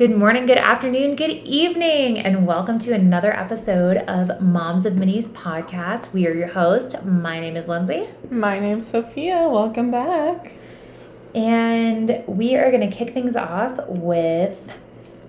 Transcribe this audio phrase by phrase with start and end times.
[0.00, 5.28] Good morning, good afternoon, good evening, and welcome to another episode of Moms of Minis
[5.28, 6.14] podcast.
[6.14, 7.04] We are your host.
[7.04, 8.08] My name is Lindsey.
[8.30, 9.46] My name's Sofia.
[9.46, 10.54] Welcome back.
[11.34, 14.74] And we are going to kick things off with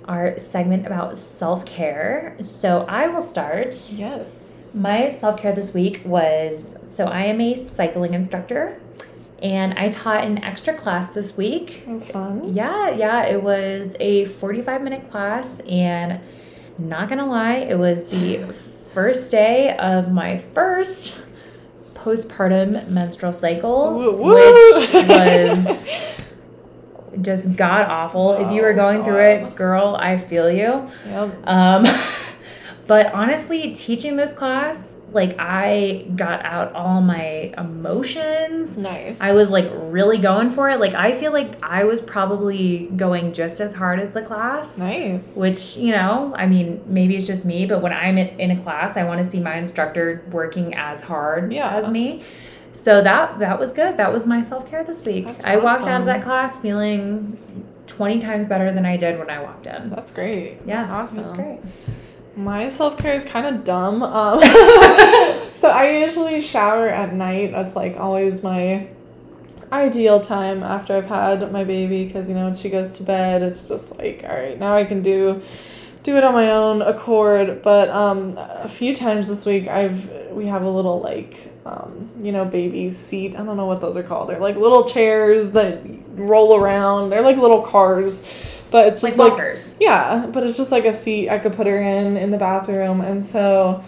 [0.05, 2.37] our segment about self care.
[2.39, 3.75] So I will start.
[3.91, 4.73] Yes.
[4.73, 8.80] My self care this week was so I am a cycling instructor
[9.41, 11.83] and I taught an extra class this week.
[11.87, 12.53] Oh, fun.
[12.53, 16.19] Yeah, yeah, it was a 45 minute class, and
[16.77, 18.53] not gonna lie, it was the
[18.93, 21.17] first day of my first
[21.93, 24.33] postpartum menstrual cycle, Woo, woo.
[24.35, 25.89] which was
[27.21, 28.33] just god awful.
[28.33, 30.87] if you were Oh, going through it, girl, I feel you.
[31.07, 31.47] Yep.
[31.47, 31.85] Um,
[32.91, 38.75] but honestly, teaching this class, like I got out all my emotions.
[38.75, 39.21] Nice.
[39.21, 40.77] I was like really going for it.
[40.81, 44.77] Like I feel like I was probably going just as hard as the class.
[44.77, 45.37] nice.
[45.37, 48.97] Which, you know, I mean, maybe it's just me, but when I'm in, a class,
[48.97, 51.73] I want to see my instructor working as hard Yeah.
[51.73, 52.25] as me.
[52.73, 53.95] So that that was good.
[53.95, 55.23] That was my self-care this week.
[55.27, 57.37] That's I walked out of that class feeling
[57.87, 59.89] 20 times better than I did when I walked in.
[59.91, 60.57] That's great.
[60.65, 61.17] Yeah, That's awesome.
[61.23, 61.59] That's great.
[62.35, 64.03] My self care is kind of dumb.
[64.03, 64.39] Um,
[65.53, 67.51] so I usually shower at night.
[67.51, 68.87] That's like always my
[69.71, 73.41] ideal time after I've had my baby because you know when she goes to bed,
[73.41, 75.41] it's just like all right now I can do
[76.03, 77.61] do it on my own accord.
[77.61, 82.31] But um, a few times this week I've we have a little like um, you
[82.31, 83.35] know baby seat.
[83.37, 84.29] I don't know what those are called.
[84.29, 85.81] They're like little chairs that
[86.15, 87.09] roll around.
[87.09, 88.25] They're like little cars.
[88.71, 89.77] But it's just like walkers.
[89.79, 93.01] yeah, but it's just like a seat I could put her in in the bathroom,
[93.01, 93.83] and so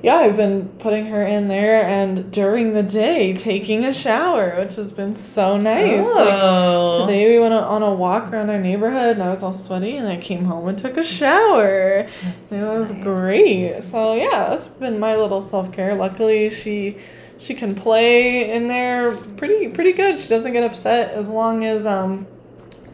[0.00, 4.76] yeah, I've been putting her in there and during the day taking a shower, which
[4.76, 6.06] has been so nice.
[6.06, 7.04] Like, Oh.
[7.04, 10.06] today we went on a walk around our neighborhood, and I was all sweaty, and
[10.06, 12.06] I came home and took a shower.
[12.22, 13.02] That's It was nice.
[13.02, 13.68] great.
[13.82, 15.94] So yeah, that's been my little self care.
[15.96, 16.98] Luckily, she
[17.38, 20.18] she can play in there pretty pretty good.
[20.20, 22.26] She doesn't get upset as long as um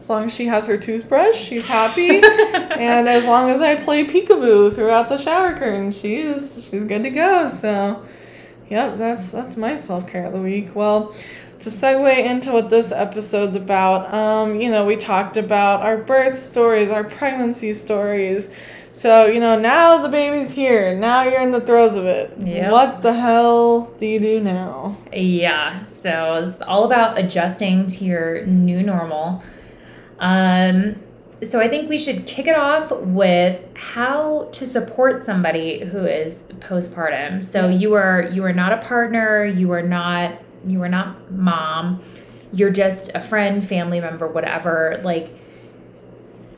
[0.05, 2.09] as long as she has her toothbrush, she's happy.
[2.23, 7.09] and as long as I play peekaboo throughout the shower curtain, she's she's good to
[7.09, 7.47] go.
[7.47, 8.05] So
[8.69, 10.75] yep, that's that's my self care of the week.
[10.75, 11.15] Well,
[11.61, 16.37] to segue into what this episode's about, um, you know, we talked about our birth
[16.37, 18.53] stories, our pregnancy stories.
[18.93, 20.95] So, you know, now the baby's here.
[20.95, 22.31] Now you're in the throes of it.
[22.37, 22.71] Yep.
[22.71, 24.97] What the hell do you do now?
[25.11, 29.41] Yeah, so it's all about adjusting to your new normal.
[30.19, 31.01] Um,
[31.43, 36.43] so I think we should kick it off with how to support somebody who is
[36.59, 37.43] postpartum.
[37.43, 42.01] So you are you are not a partner, you are not you are not mom,
[42.53, 45.01] you're just a friend, family member, whatever.
[45.03, 45.29] Like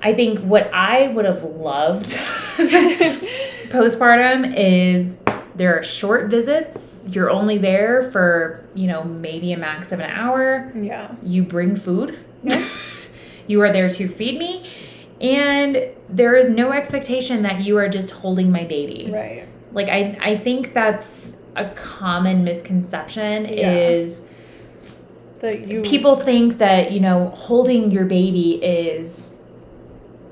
[0.01, 2.05] I think what I would have loved
[3.69, 5.17] postpartum is
[5.55, 7.09] there are short visits.
[7.09, 10.71] You're only there for, you know, maybe a max of an hour.
[10.79, 11.15] Yeah.
[11.23, 12.19] You bring food.
[13.47, 14.69] you are there to feed me.
[15.19, 19.09] And there is no expectation that you are just holding my baby.
[19.11, 19.47] Right.
[19.73, 23.73] Like I I think that's a common misconception Yeah.
[23.73, 24.29] is
[25.39, 29.36] That you people think that, you know, holding your baby is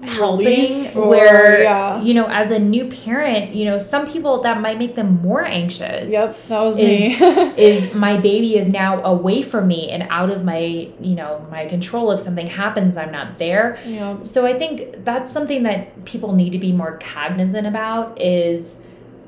[0.08, 2.02] helping or- where yeah.
[2.02, 5.44] you know as a new parent you know some people that might make them more
[5.44, 7.54] anxious Yep, that was is me.
[7.58, 10.60] is my baby is now away from me and out of my
[11.00, 14.26] you know my control if something happens i'm not there yep.
[14.26, 18.84] so i think that's something that people need to be more cognizant about is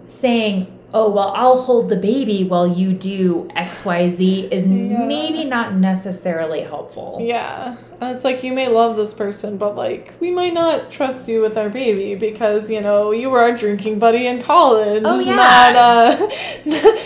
[0.08, 5.04] saying oh well i'll hold the baby while you do xyz is Yeah.
[5.06, 7.76] maybe not necessarily helpful Yeah.
[8.00, 11.42] And It's like you may love this person, but like we might not trust you
[11.42, 15.02] with our baby because, you know, you were our drinking buddy in college.
[15.04, 15.36] Oh, yeah.
[15.36, 16.30] Not uh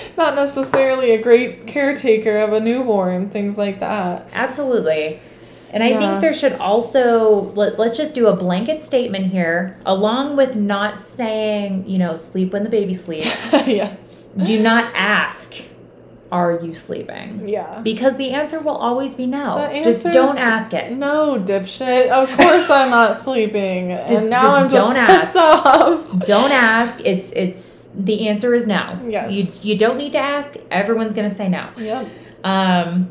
[0.17, 4.27] not necessarily a great caretaker of a newborn, things like that.
[4.33, 5.21] Absolutely.
[5.73, 5.99] And I Yeah.
[5.99, 10.99] think there should also, let, let's just do a blanket statement here, along with not
[10.99, 13.40] saying, you know, sleep when the baby sleeps.
[13.67, 14.28] yes.
[14.43, 15.63] do not ask,
[16.29, 17.47] are you sleeping?
[17.47, 17.79] Yeah.
[17.81, 19.69] Because the answer will always be no.
[19.84, 20.91] Just don't ask it.
[20.93, 22.09] No, dipshit.
[22.09, 23.90] Of course I'm not sleeping.
[24.07, 25.37] Just- and now just I'm just don't pissed ask.
[25.37, 26.19] off.
[26.25, 27.01] Don't ask.
[27.05, 28.99] It's it's the answer is no.
[29.09, 29.34] Yes.
[29.66, 30.55] You you don't need to ask.
[30.69, 31.67] Everyone's gonna say no.
[31.78, 32.07] Yep.
[32.46, 33.09] Um,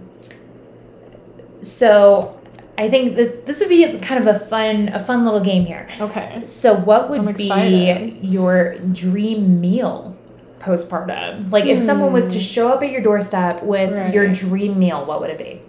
[1.61, 2.39] so
[2.82, 5.87] I think this this would be kind of a fun a fun little game here.
[6.00, 6.43] Okay.
[6.47, 10.17] So what would be your dream meal
[10.61, 11.50] postpartum?
[11.53, 14.32] Like if someone was to show up at your doorstep with your Hmm.
[14.32, 15.61] Dream meal, what would it be?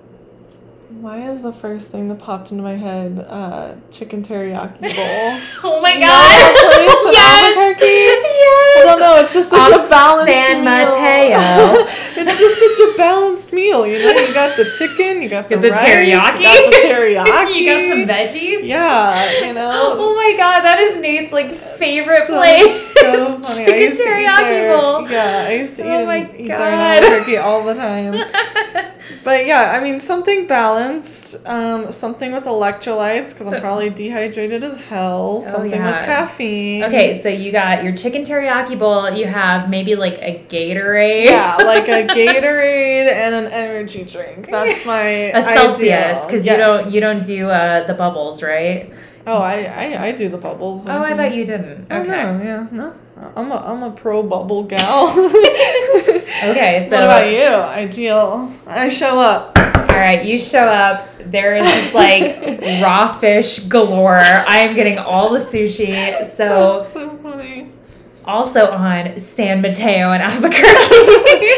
[1.01, 5.39] Why is the first thing that popped into my head uh, chicken teriyaki bowl?
[5.63, 6.53] oh my god!
[7.11, 7.77] yes!
[7.81, 8.77] Yes!
[8.77, 9.15] I don't know.
[9.19, 10.63] It's just Um, a balanced San meal.
[10.65, 11.87] Mateo.
[12.15, 13.85] It's just such a balanced meal.
[13.87, 16.37] You know, you got the chicken, you got the, the rice, teriyaki.
[16.37, 17.55] you got the teriyaki.
[17.59, 18.59] you got some veggies.
[18.67, 19.71] Yeah, you know.
[19.97, 22.93] Oh my god, that is Nate's like favorite place.
[22.99, 23.65] So funny.
[23.65, 25.09] Chicken used to eat teriyaki bowl.
[25.09, 26.59] Yeah, I used to Oh eat, my eat God.
[27.03, 28.13] Albuquerque all the time.
[29.23, 34.77] But yeah, I mean something balanced, um, something with electrolytes because I'm probably dehydrated as
[34.77, 35.41] hell.
[35.41, 35.97] Something Oh, yeah.
[35.97, 36.83] with caffeine.
[36.85, 39.09] Okay, so you got your chicken teriyaki bowl.
[39.11, 41.25] You have maybe like a Gatorade.
[41.25, 44.49] Yeah, like a Gatorade and an energy drink.
[44.49, 46.53] That's my a Celsius because ideal.
[46.53, 48.91] you don't you don't do uh, the bubbles, right?
[49.27, 50.87] Oh, I, I I do the bubbles.
[50.87, 51.87] Oh, I thought you didn't.
[51.91, 52.09] Oh, Okay.
[52.09, 52.93] no, yeah, no.
[53.35, 55.13] I'm a I'm a pro bubble gal.
[56.43, 57.43] Okay, so what about you?
[57.43, 58.51] Ideal.
[58.65, 59.55] I show up.
[59.59, 61.07] all right, you show up.
[61.19, 64.15] There is just like raw fish galore.
[64.17, 66.25] I am getting all the sushi.
[66.25, 67.71] So That's so funny.
[68.25, 71.51] also on San Mateo in Albuquerque.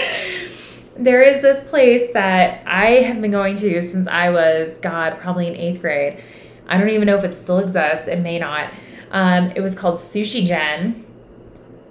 [0.98, 5.48] there is this place that I have been going to since I was, God, probably
[5.48, 6.21] in eighth grade.
[6.68, 8.10] I don't even know if it still exists.
[8.10, 8.74] It may not.
[9.12, 11.06] Um, it was called Sushi Gen.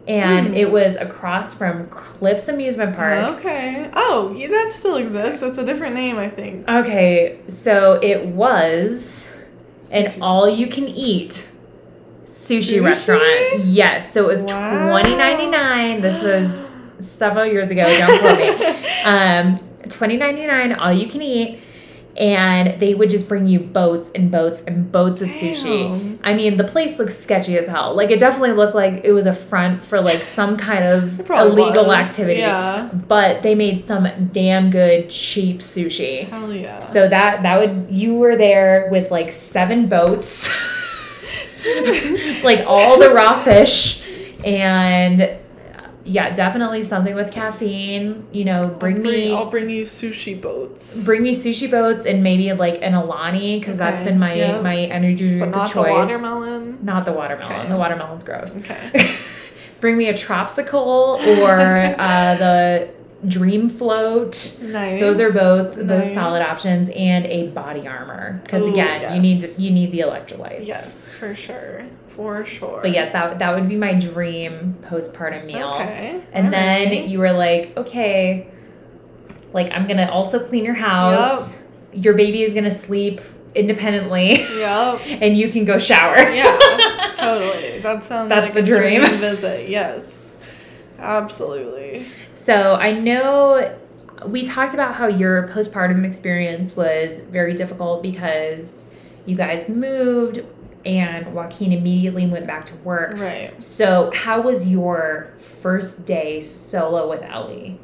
[0.09, 0.55] And Hmm.
[0.55, 3.39] it was across from Cliffs Amusement Park.
[3.39, 3.89] Okay.
[3.95, 5.43] Oh, yeah, that still exists.
[5.43, 6.69] It's a different name, I think.
[6.69, 9.33] Okay, so it was
[9.93, 11.47] an all you can eat
[12.25, 12.85] sushi, Sushi?
[12.85, 13.61] restaurant.
[13.65, 14.89] Yes, so it was Wow.
[14.91, 16.01] twenty ninety nine.
[16.01, 17.85] This was several years ago.
[17.85, 18.77] Don't quote me.
[19.05, 19.59] Um,
[19.89, 21.59] twenty ninety nine, all you can eat,
[22.17, 25.89] and they would just bring you boats and boats and boats of sushi.
[25.89, 26.19] Damn.
[26.23, 27.95] I mean, the place looks sketchy as hell.
[27.95, 31.87] Like it definitely looked like it was a front for like some kind of illegal
[31.87, 31.97] was.
[31.97, 32.41] activity.
[32.41, 32.91] Yeah.
[32.93, 36.29] But they made some damn good cheap sushi.
[36.29, 36.81] Hell yeah.
[36.81, 40.51] So that that would you were there with like seven boats,
[42.45, 44.05] like all the raw fish,
[44.45, 45.39] and
[46.05, 48.27] yeah, definitely something with caffeine.
[48.33, 51.05] You know, bring I'll me I'll bring you sushi boats.
[51.05, 54.61] bring me sushi boats and maybe like an Alani because that's been my yeah.
[54.61, 56.09] my energy but drink not of the choice.
[56.09, 56.79] watermelon.
[56.83, 57.61] Not the watermelon.
[57.61, 57.69] Okay.
[57.69, 58.59] The watermelon's gross.
[58.59, 59.17] Okay.
[59.81, 61.51] bring me a tropsicle or
[61.99, 62.89] uh, the
[63.27, 64.59] dream float.
[64.63, 65.01] Nice.
[65.01, 66.15] Those are both both Nice.
[66.15, 70.67] solid options, and a body armor because again, you need you need the electrolytes.
[70.67, 71.85] Yes, for sure.
[72.17, 72.81] For sure.
[72.83, 75.69] But yes, that that would be my dream postpartum meal.
[75.81, 76.21] Okay.
[76.33, 77.09] And then alright.
[77.09, 78.49] you were like, okay,
[79.53, 81.63] like I'm gonna also clean your house.
[81.93, 83.21] Your baby is gonna sleep
[83.55, 85.01] independently, Yep.
[85.23, 86.17] and you can go shower.
[86.19, 87.81] Yeah, totally.
[87.81, 89.03] That sounds That's like the a dream.
[89.03, 89.69] visit.
[89.69, 90.39] Yes.
[90.99, 92.07] Absolutely.
[92.45, 93.79] So I know
[94.27, 98.93] we talked about how your postpartum experience was very difficult because
[99.27, 100.43] you guys moved
[100.85, 103.17] and Joaquin immediately went back to work.
[103.17, 103.63] Right.
[103.63, 107.79] So how was your first day solo with Ellie?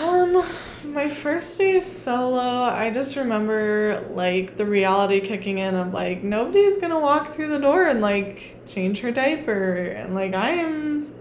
[0.00, 0.44] Um,
[0.82, 6.78] my first day solo, I just remember like the reality kicking in of like nobody's
[6.78, 11.13] gonna walk through the door and like change her diaper and like I am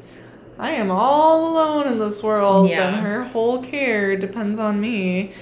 [0.60, 2.88] I am all alone in this world Yeah.
[2.90, 5.34] and her whole care depends on me.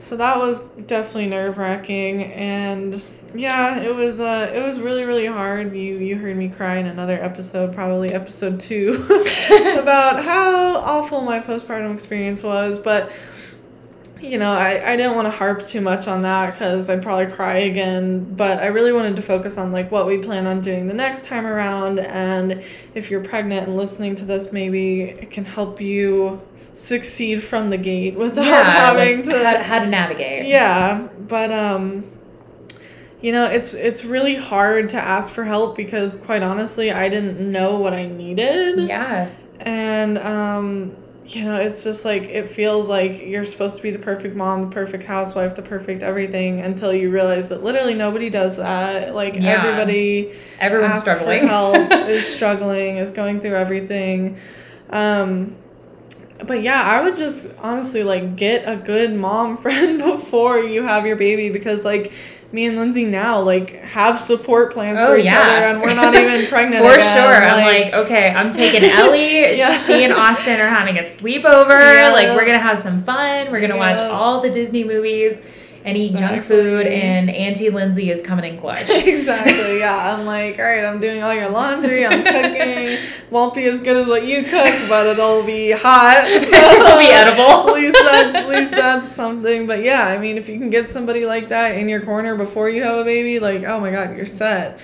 [0.00, 3.02] So that was definitely nerve wracking and
[3.32, 5.72] yeah, it was uh it was really, really hard.
[5.74, 9.04] You you heard me cry in another episode, probably episode two,
[9.78, 13.12] about how awful my postpartum experience was, but
[14.20, 17.32] you know, I, I didn't want to harp too much on that because I'd probably
[17.34, 18.34] cry again.
[18.34, 21.26] But I really wanted to focus on like what we plan on doing the next
[21.26, 21.98] time around.
[21.98, 22.62] And
[22.94, 26.40] if you're pregnant and listening to this, maybe it can help you
[26.72, 30.46] succeed from the gate without having like to how, how to navigate.
[30.46, 32.04] yeah, but um
[33.20, 37.38] you know, it's it's really hard to ask for help because quite honestly, I didn't
[37.52, 38.88] know what I needed.
[38.88, 39.30] Yeah.
[39.58, 40.96] And um
[41.26, 44.62] you know, it's just like it feels like you're supposed to be the perfect mom,
[44.68, 49.14] the perfect housewife, the perfect everything until you realize that literally nobody does that.
[49.14, 49.62] Like Yeah.
[49.62, 51.46] everybody Everyone's struggling.
[51.46, 54.38] help, is struggling, is going through everything.
[54.88, 55.54] Um,
[56.46, 61.06] but yeah, I would just honestly like get a good mom friend before you have
[61.06, 62.12] your baby because like
[62.52, 65.40] me and Lindsey now like have support plans Oh, for each yeah.
[65.40, 67.16] other and we're not even pregnant For again.
[67.16, 67.48] sure.
[67.48, 69.56] I'm like, okay, I'm taking Ellie.
[69.56, 69.76] Yeah.
[69.78, 71.78] She and Austin are having a sleepover.
[71.80, 72.10] Yeah.
[72.12, 73.50] Like, we're going to have some fun.
[73.52, 75.40] We're going to watch all the Disney movies.
[75.82, 78.90] And eat junk food, and Auntie Lindsey is coming in clutch.
[79.06, 79.78] exactly.
[79.78, 80.14] Yeah.
[80.14, 82.04] I'm like, all right, I'm doing all your laundry.
[82.04, 82.98] I'm cooking.
[83.30, 86.24] Won't be as good as what you cook, but it'll be hot.
[86.28, 87.70] It'll be edible.
[87.70, 89.66] at least that's at least that's something.
[89.66, 92.68] But yeah, I mean, if you can get somebody like that in your corner before
[92.68, 94.78] you have a baby, like, oh my god, you're set.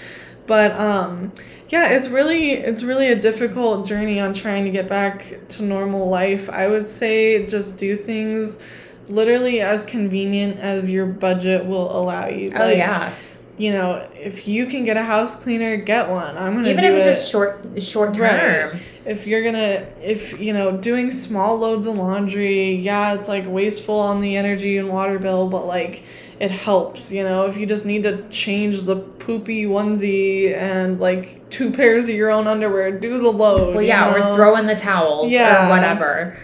[0.46, 1.32] But um,
[1.68, 6.08] yeah, it's really it's really a difficult journey on trying to get back to normal
[6.08, 6.48] life.
[6.48, 8.60] I would say just do things
[9.08, 12.52] literally as convenient as your budget will allow you.
[12.54, 13.12] Oh yeah.
[13.58, 16.36] you know, if you can get a house cleaner, get one.
[16.36, 17.08] I'm gonna Even if it's it.
[17.10, 18.30] just short short Right.
[18.40, 18.78] term.
[19.06, 23.98] if you're gonna if you know doing small loads of laundry, yeah, it's like wasteful
[23.98, 26.02] on the energy and water bill, but like
[26.38, 27.10] it helps.
[27.10, 32.08] You know, if you just need to change the poopy onesie and like two pairs
[32.10, 33.72] of your own underwear, do the load.
[33.74, 34.32] Well, you yeah, know?
[34.32, 35.66] or throw in the towels Yeah.
[35.66, 36.36] or whatever.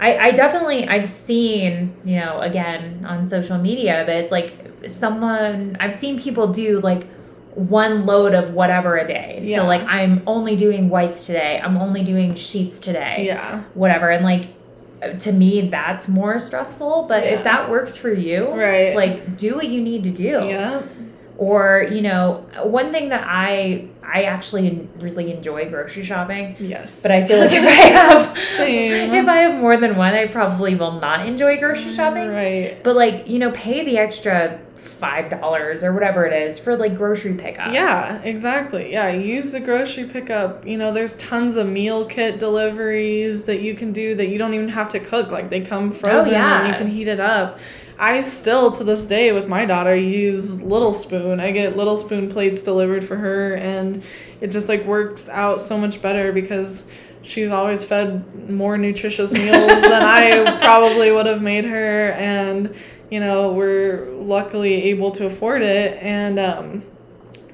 [0.00, 4.54] I, I definitely I've seen you know again on social media, but it's like
[4.86, 7.06] someone I've seen people do like
[7.54, 9.38] one load of whatever a day.
[9.42, 9.58] Yeah.
[9.58, 11.60] So like I'm only doing whites today.
[11.62, 13.24] I'm only doing sheets today.
[13.26, 13.62] Yeah.
[13.74, 14.48] Whatever, and like
[15.20, 17.06] to me that's more stressful.
[17.08, 17.30] But Yeah.
[17.30, 18.94] if that works for you, Right.
[18.94, 20.82] like do what you need to do Yeah.
[21.38, 27.02] or you know one thing that i i actually really enjoy grocery shopping Yes.
[27.02, 29.14] but i feel like if i have Same.
[29.14, 32.82] if i have more than one i probably will not enjoy grocery mm, shopping Right.
[32.82, 36.96] but like you know pay the extra five dollars or whatever it is for like
[36.96, 38.92] grocery pickup Yeah, exactly.
[38.92, 40.66] Yeah, use the grocery pickup.
[40.66, 44.54] You know, there's tons of meal kit deliveries that you can do that you don't
[44.54, 45.30] even have to cook.
[45.30, 46.68] Like they come oh, frozen and yeah.
[46.70, 47.58] you can heat it up.
[47.98, 51.40] I still to this day with my daughter use Little Spoon.
[51.40, 54.02] I get Little Spoon plates delivered for her and
[54.40, 56.90] it just like works out so much better because
[57.22, 62.74] she's always fed more nutritious meals than I probably would have made her and
[63.10, 66.82] you know, we're luckily able to afford it and um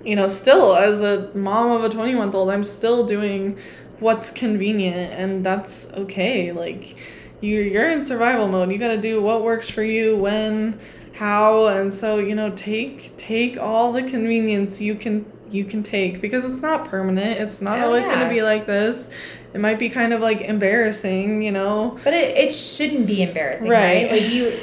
[0.04, 3.58] you know, still as a mom of a 20 month old, I'm still doing
[4.00, 6.50] what's convenient and that's okay.
[6.50, 6.96] Like
[7.42, 8.70] you're you're in survival mode.
[8.70, 10.80] You got to do what works for you when
[11.14, 16.22] how and so, you know, take take all the convenience you can you can take
[16.22, 17.38] because it's not permanent.
[17.38, 19.10] It's not Oh, always going to be like this.
[19.52, 21.98] It might be kind of like embarrassing, you know.
[22.04, 24.04] but it, it shouldn't be embarrassing right.
[24.10, 24.12] Right.
[24.12, 24.58] like you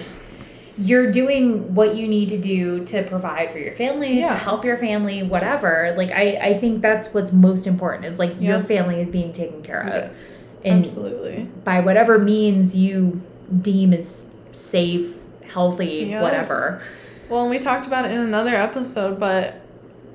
[0.81, 4.77] you're doing what you need to do to provide for your family to help your
[4.77, 9.09] family whatever like i i think that's what's most important is like your family is
[9.09, 10.48] being taken care of Yes.
[10.65, 11.47] And- absolutely.
[11.63, 13.21] by whatever means you
[13.61, 16.21] deem is safe, healthy, Yeah.
[16.21, 16.81] whatever.
[17.29, 19.61] Well, and we talked about it in another episode, but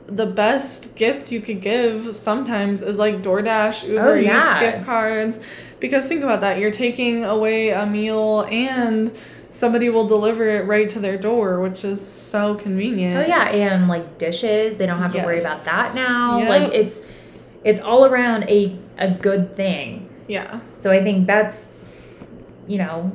[0.06, 4.60] the best gift you could give sometimes is like DoorDash, Uber Oh, yeah.
[4.60, 5.40] Eats gift cards.
[5.80, 9.10] Because think about that, you're taking away a meal and
[9.50, 13.16] somebody will deliver it right to their door, which is so convenient.
[13.24, 16.38] Oh yeah, and like dishes, they don't have to worry about that now.
[16.38, 16.48] Yep.
[16.48, 17.00] Like it's
[17.64, 20.03] it's all around a a good thing.
[20.26, 20.60] Yeah.
[20.76, 21.72] So I think that's
[22.66, 23.12] you know,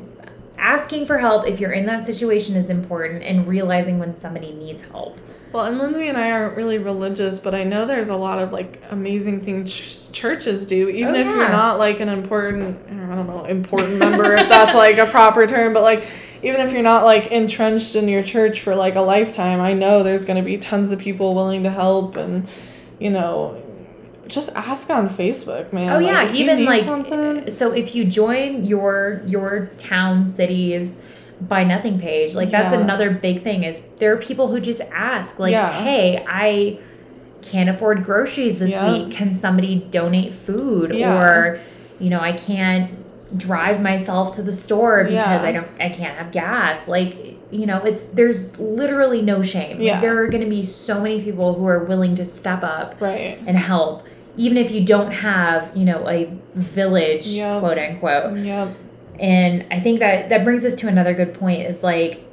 [0.57, 4.83] asking for help if you're in that situation is important and realizing when somebody needs
[4.83, 5.17] help.
[5.51, 8.51] Well, and Lindsey and I aren't really religious, but I know there's a lot of
[8.51, 13.15] like amazing things ch- churches do, even Oh, if you're not like an important, I
[13.15, 16.05] don't know, important member, if that's like a proper term, but like
[16.43, 20.03] even if you're not like entrenched in your church for like a lifetime, I know
[20.03, 22.47] there's going to be tons of people willing to help and,
[22.99, 23.59] you know,
[24.29, 25.91] just ask on Facebook, man.
[25.91, 31.01] Oh yeah, you even like something- so if you join your your town cities
[31.41, 32.81] buy nothing page, like that's Yeah.
[32.81, 35.71] another big thing is there are people who just ask like, Yeah.
[35.83, 36.77] "Hey, I
[37.41, 38.91] can't afford groceries this Yeah.
[38.91, 39.11] week.
[39.11, 41.59] Can somebody donate food?" Or,
[41.99, 42.91] you know, I can't
[43.37, 45.43] drive myself to the store because.
[45.45, 46.87] I don't I can't have gas.
[46.89, 49.77] Like, you know, it's there's literally no shame.
[49.77, 50.01] Like, Yeah.
[50.01, 53.39] there are going to be so many people who are willing to step up right.
[53.47, 54.03] and help
[54.39, 57.59] even if you don't have you know a village Yep.
[57.59, 58.75] quote unquote Yep.
[59.19, 62.25] and i think that that brings us to another good point is like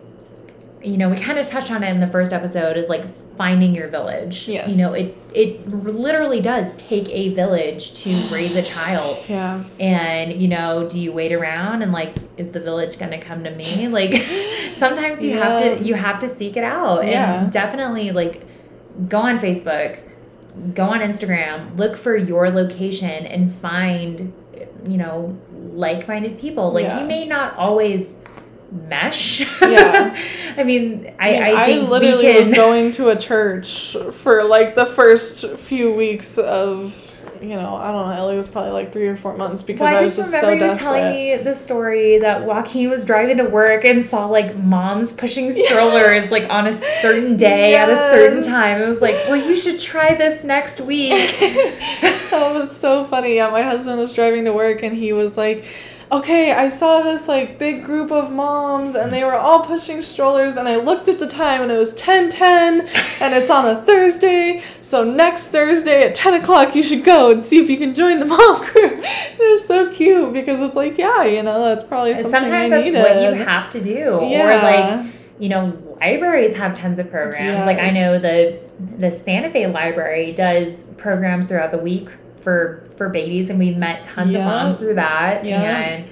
[0.83, 3.05] you know we kind of touched on it in the first episode is like
[3.37, 4.71] finding your village Yes.
[4.71, 9.65] you know it it literally does take a village to raise a child Yeah.
[9.81, 13.43] and you know do you wait around and like is the village going to come
[13.45, 14.15] to me like
[14.75, 17.43] sometimes you have to you have to seek it out Yeah.
[17.43, 18.47] and definitely like
[19.09, 19.99] go on facebook
[20.75, 24.33] go on instagram look for your location and find
[24.87, 27.01] you know like-minded people like Yeah.
[27.01, 28.21] you may not always
[28.73, 30.17] mesh Yeah.
[30.57, 34.75] i mean i i think we literally can was going to a church for like
[34.75, 39.07] the first few weeks of you know, I don't know, Ellie was probably like three
[39.09, 40.83] or four months because Well, I I was just just remember so you desperate.
[40.85, 45.50] telling me the story that Joaquin was driving to work and saw like moms pushing
[45.52, 48.81] strollers like on a certain day at a certain time.
[48.81, 51.11] It was like, well, you should try this next week.
[52.31, 53.37] that was so funny.
[53.37, 55.64] Yeah, my husband was driving to work and he was like,
[56.13, 60.55] Okay, I saw this like big group of moms and they were all pushing strollers
[60.57, 62.81] and I looked at the time and it was 1010
[63.21, 64.63] and it's on a Thursday.
[64.83, 68.21] So next Thursday at 10 o'clock you should go and see if you can join
[68.21, 69.01] the mom group.
[69.03, 72.77] It was so cute because it's like, yeah, you know, that's probably something Sometimes I
[72.77, 73.01] that's needed.
[73.03, 74.11] what you have to do.
[74.11, 75.07] Or like,
[75.41, 77.67] you know, libraries have tons of programs.
[77.67, 78.57] Like I know the
[78.97, 82.11] the Santa Fe library does programs throughout the week
[82.47, 85.45] for for babies and we've met tons of moms through that.
[85.45, 85.62] Yeah.
[85.79, 86.05] And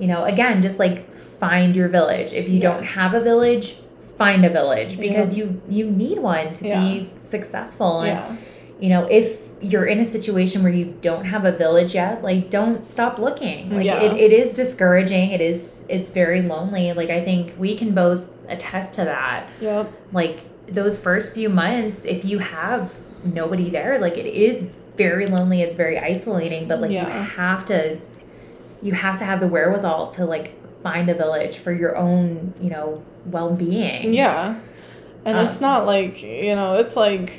[0.00, 2.32] you know, again, just like find your village.
[2.32, 3.76] If you don't have a village,
[4.18, 6.80] find a village because you you need one to Yeah.
[6.80, 8.00] be successful.
[8.00, 8.36] And Yeah.
[8.80, 12.50] you know, if you're in a situation where you don't have a village yet, like
[12.50, 13.72] don't stop looking.
[13.72, 14.02] Like Yeah.
[14.02, 15.30] it, it is discouraging.
[15.30, 16.92] It is it's very lonely.
[16.94, 19.48] Like I think we can both attest to that.
[19.60, 19.92] Yep.
[20.12, 24.66] Like those first few months, if you have nobody there, like it is
[24.96, 27.98] very lonely, it's very isolating, but like you have to
[28.82, 32.70] you have to have the wherewithal to like find a village for your own, you
[32.70, 34.14] know, well being.
[34.14, 34.58] Yeah.
[35.24, 37.32] And Um, it's not like, you know, it's like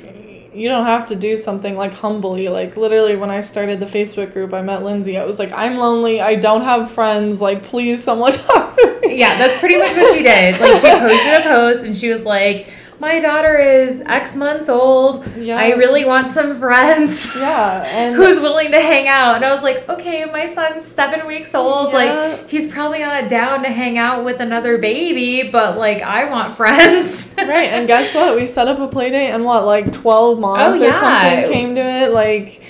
[0.54, 2.48] you don't have to do something like humbly.
[2.48, 5.16] Like literally when I started the Facebook group, I met Lindsey.
[5.18, 6.20] I was like, I'm lonely.
[6.20, 7.40] I don't have friends.
[7.40, 9.18] Like please someone talk to me.
[9.18, 10.60] Yeah, that's pretty much what she did.
[10.60, 12.68] Like she posted a post and she was like,
[12.98, 15.26] "My daughter is X months old.
[15.36, 15.56] Yeah.
[15.58, 17.84] I really want some friends." Yeah.
[17.88, 19.36] And Who's willing to hang out?
[19.36, 21.92] And I was like, okay, my son's seven weeks old.
[21.92, 21.98] Yeah.
[21.98, 26.56] Like, he's probably not down to hang out with another baby, but like, I want
[26.60, 27.34] friends.
[27.38, 28.36] right, and guess what?
[28.36, 31.74] We set up a play date and what, like twelve moms Oh, or something came
[31.74, 32.12] to it.
[32.12, 32.62] Like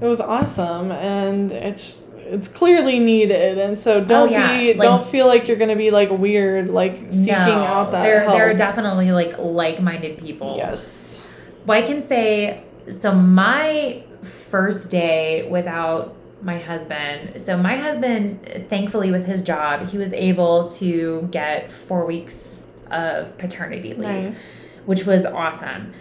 [0.00, 4.56] it was awesome and it's it's clearly needed and so oh, don't Oh, yeah.
[4.58, 8.20] be Like- don't feel like you're gonna be like weird like seeking out that there,
[8.20, 8.32] help.
[8.36, 10.54] there are definitely like like-minded people.
[10.56, 11.20] yes.
[11.66, 13.12] Well, I can say so.
[13.14, 17.40] My first day without my husband.
[17.40, 23.36] So my husband, thankfully, with his job, he was able to get four weeks of
[23.38, 24.80] paternity leave, Nice.
[24.86, 25.92] which was awesome.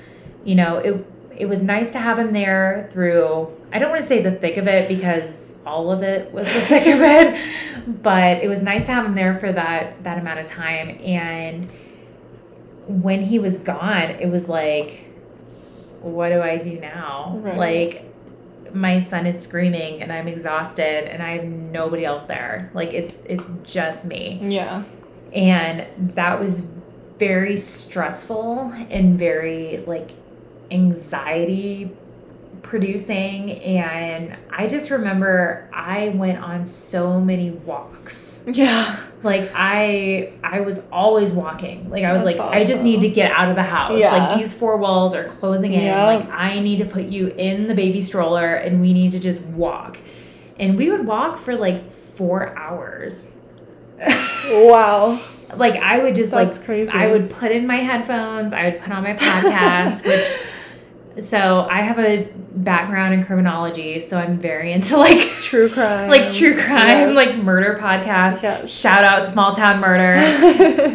[0.46, 1.06] You know, it
[1.38, 3.50] it was nice to have him there through.
[3.72, 6.62] I don't want to say the thick of it because all of it was the
[6.72, 7.40] thick of it,
[8.04, 11.70] but it was nice to have him there for that that amount of time and
[12.88, 15.04] when he was gone, it was like,
[16.02, 17.38] what do I do now?
[17.42, 17.58] Right.
[17.58, 22.72] Like, my son is screaming and I'm exhausted and I have nobody else there.
[22.74, 24.84] Like, it's it's just me, Yeah.
[25.34, 26.68] and that was
[27.20, 30.12] very stressful and very like
[30.72, 31.92] anxiety
[32.64, 39.00] producing and i just remember i went on so many walks Yeah.
[39.24, 43.10] like i i was always walking like i was That's like i just need to
[43.10, 44.12] get out of the house Yeah.
[44.12, 47.74] like these four walls are closing in like i need to put you in the
[47.76, 50.00] baby stroller and we need to just walk
[50.60, 53.38] and we would walk for like four hours
[54.50, 55.20] Wow.
[55.56, 56.92] like i would just That's like crazy.
[56.92, 60.26] i would put in my headphones i would put on my podcast which
[61.20, 66.10] so i have a background in criminology so i'm very into like True crime.
[66.10, 67.16] like true crime Yes.
[67.16, 68.72] like murder podcast Yes.
[68.72, 70.16] shout out small town murder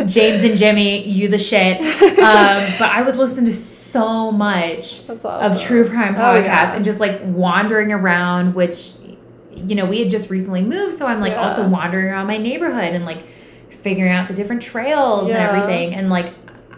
[0.07, 5.31] james and jimmy you the shit um, but i would listen to so much awesome.
[5.53, 6.77] of true crime Oh, podcast yeah.
[6.77, 8.93] and just like wandering around which
[9.57, 11.43] you know we had just recently moved so i'm like Yeah.
[11.43, 13.23] also wandering around my neighborhood and like
[13.71, 16.33] figuring out the different trails and everything and like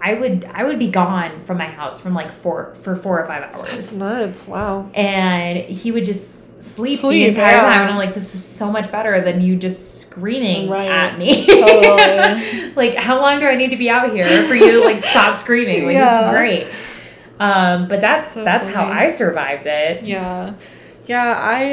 [0.06, 3.26] i would i would be gone from my house from like four for four or
[3.26, 4.46] five That's hours nuts.
[4.46, 4.90] Wow.
[4.94, 7.60] and he would just sleep, the entire yeah.
[7.62, 10.88] time and i'm like this is so much better than you just screaming Right.
[10.88, 12.72] at me Totally.
[12.76, 15.38] like how long do i need to be out here for you to like stop
[15.40, 16.26] screaming like this Yeah.
[16.30, 16.66] is great
[17.40, 20.54] um but that's So that's how i survived it Yeah.
[21.06, 21.72] Yeah, I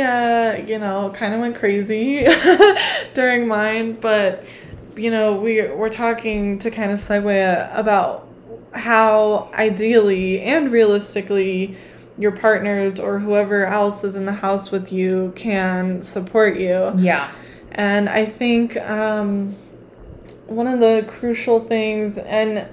[0.59, 2.25] uh, you know, kind of went crazy
[3.13, 4.43] during mine, but
[4.95, 8.27] you know, we we're talking to kind of segue about
[8.73, 11.75] how ideally and realistically
[12.17, 16.93] your partners or whoever else is in the house with you can support you.
[16.97, 17.31] yeah
[17.71, 19.55] And I think um,
[20.45, 22.67] one of the crucial things, and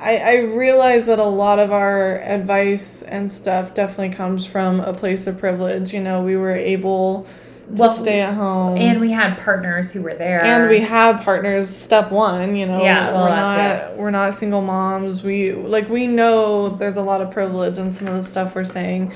[0.00, 4.92] I, I realize that a lot of our advice and stuff definitely comes from a
[4.92, 5.92] place of privilege.
[5.92, 7.26] You know, we were able
[7.72, 8.76] Well, stay at home.
[8.78, 10.42] and we had partners who were there.
[10.42, 12.82] And we have partners step one you know.
[12.82, 15.22] Yeah, well, we're that's not we're not single moms.
[15.22, 18.64] We like we know there's a lot of privilege in some of the stuff we're
[18.64, 19.12] saying.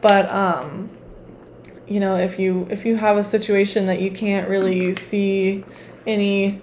[0.00, 0.90] But um
[1.86, 5.64] you know, if you if you have a situation that you can't really see
[6.06, 6.60] any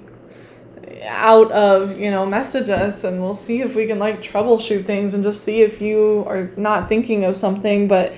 [1.05, 5.13] out of, you know, message us and we'll see if we can like troubleshoot things
[5.13, 8.13] and just see if you are not thinking of something, but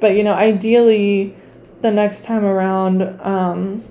[0.00, 1.34] but you know, ideally
[1.82, 3.82] the next time around um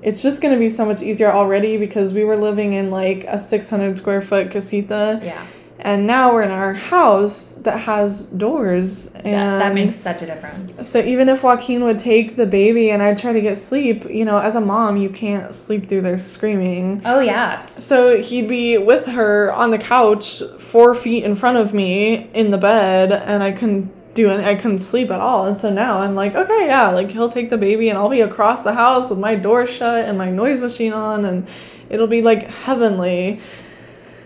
[0.00, 3.24] it's just going to be so much easier already because we were living in like
[3.24, 5.44] a 600 square foot casita Yeah.
[5.80, 10.26] and now we're in our house that has doors and That, that makes such a
[10.26, 10.88] difference.
[10.88, 14.24] so even if Joaquin would take the baby and I'd try to get sleep, you
[14.24, 17.02] know, as a mom, you can't sleep through their screaming.
[17.04, 17.66] Oh yeah.
[17.80, 22.52] So he'd be with her on the couch, four feet in front of me in
[22.52, 24.44] the bed, and I couldn't do it.
[24.44, 25.46] I couldn't sleep at all.
[25.46, 28.20] And so now I'm like, okay, yeah, like he'll take the baby, and I'll be
[28.20, 31.46] across the house with my door shut and my noise machine on, and
[31.88, 33.40] it'll be like heavenly.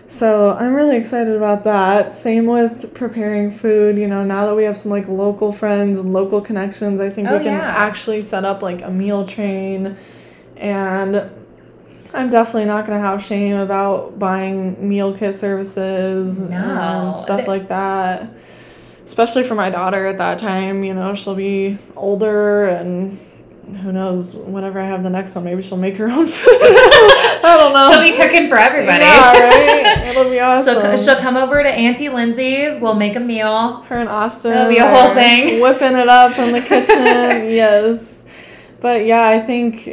[0.07, 2.13] So I'm really excited about that.
[2.15, 3.97] Same with preparing food.
[3.97, 7.27] You know, now that we have some like local friends and local connections, I think
[7.29, 7.67] Oh, we can yeah.
[7.87, 9.95] actually set up like a meal train.
[10.57, 11.29] And
[12.13, 16.57] I'm definitely not gonna have shame about buying meal kit services No.
[16.57, 18.27] and stuff like that.
[19.05, 23.19] Especially for my daughter at that time, you know, she'll be older and
[23.77, 26.49] who knows, whenever I have the next one, maybe she'll make her own food.
[26.61, 27.91] I don't know.
[27.91, 29.03] She'll be cooking for everybody.
[29.03, 30.07] Yeah, right?
[30.07, 30.81] It'll be awesome.
[30.81, 32.79] She'll, she'll come over to Auntie Lindsey's.
[32.79, 33.81] We'll make a meal.
[33.83, 34.51] Her and Austin.
[34.53, 35.61] It'll be a whole thing.
[35.61, 37.49] Whipping it up in the kitchen.
[37.51, 38.25] yes.
[38.81, 39.87] But yeah, I think,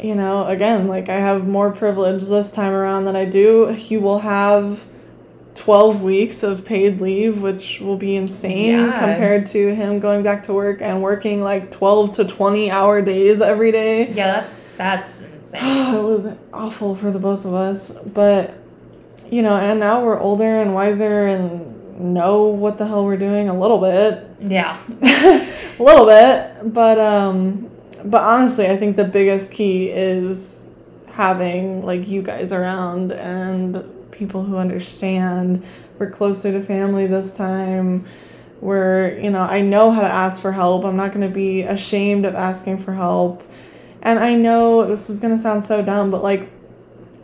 [0.00, 3.74] you know, again, like I have more privilege this time around than I do.
[3.88, 4.84] You will have
[5.58, 8.92] 12 weeks of paid leave, which will be insane Yeah.
[8.98, 13.40] compared to him going back to work and working like 12 to 20 hour days
[13.40, 14.08] every day.
[14.08, 15.94] Yeah, that's that's insane.
[15.96, 18.54] it was awful for the both of us but
[19.30, 21.74] you know and now we're older and wiser and
[22.14, 24.78] know what the hell we're doing a little bit Yeah.
[25.02, 27.68] a little bit but um
[28.04, 30.68] but honestly i think the biggest key is
[31.10, 33.82] having like you guys around and
[34.18, 35.64] people who understand.
[35.98, 38.04] We're closer to family this time.
[38.60, 40.84] We're you know i know how to ask for help.
[40.84, 43.42] I'm not going to be ashamed of asking for help.
[44.02, 46.50] And i know this is going to sound so dumb but like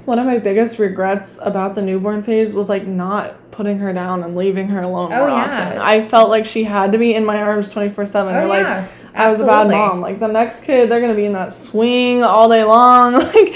[0.04, 4.22] one of my biggest regrets about the newborn phase was like not putting her down
[4.22, 5.34] and leaving her alone Oh, more yeah.
[5.68, 5.78] often.
[5.78, 8.66] I felt like she had to be in my arms 24 7 Oh, or like
[8.66, 8.86] yeah.
[9.14, 10.00] I was a bad mom.
[10.00, 13.54] Like the next kid, they're gonna be in that swing all day long, like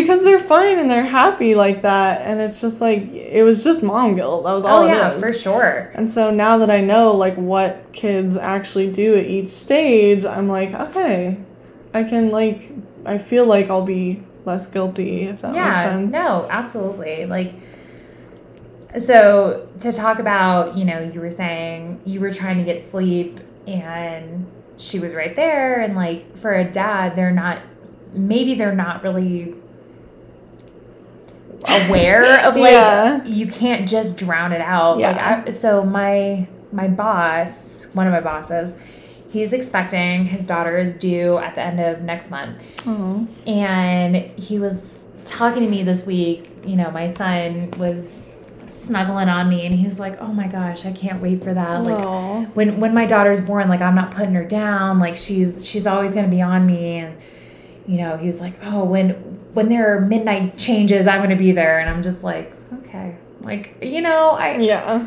[0.00, 2.22] because they're fine and they're happy like that.
[2.22, 4.44] And it's just like it was just mom guilt.
[4.44, 5.90] That was all Oh it yeah, for sure.
[5.94, 10.48] And so now that I know like what kids actually do at each stage, I'm
[10.48, 11.38] like, okay,
[11.94, 12.72] I can like
[13.04, 15.82] I feel like I'll be less guilty if that makes yeah.
[15.84, 16.12] sense.
[16.12, 17.26] No, absolutely.
[17.26, 17.54] Like
[18.98, 23.40] so to talk about, you know, you were saying you were trying to get sleep
[23.66, 24.46] and
[24.78, 27.60] she was right there and like for a dad, they're not
[28.12, 29.54] maybe they're not really
[31.66, 33.24] aware of like Yeah.
[33.24, 34.98] you can't just drown it out.
[34.98, 35.10] Yeah.
[35.10, 38.78] Like I, so my my boss, one of my bosses,
[39.30, 42.62] he's expecting his daughter is due at the end of next month.
[42.86, 43.26] Oh.
[43.46, 46.50] And he was talking to me this week.
[46.64, 48.34] You know, my son was
[48.68, 51.84] snuggling on me and he was like, "Oh my gosh, I can't wait for that."
[51.84, 54.98] Like when when my daughter's born, like I'm not putting her down.
[54.98, 57.16] Like she's she's always going to be on me and
[57.88, 59.10] you know, he was like, "Oh, when
[59.54, 62.52] when there are midnight changes, I'm going to be there." And I'm just like,
[62.84, 65.02] "Okay." Like, you know, I yeah.